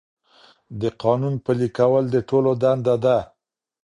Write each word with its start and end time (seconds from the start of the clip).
د 0.81 0.83
قانون 1.03 1.35
پلي 1.45 1.69
کول 1.77 2.03
د 2.13 2.15
ټولو 2.29 2.51
دنده 2.61 2.95
ده. 3.03 3.17